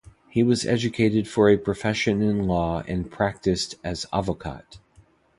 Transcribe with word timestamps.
He 0.31 0.41
was 0.41 0.65
educated 0.65 1.27
for 1.27 1.47
a 1.47 1.59
profession 1.59 2.23
in 2.23 2.47
law 2.47 2.81
and 2.87 3.11
practised 3.11 3.75
as 3.83 4.07
"avocat". 4.11 4.79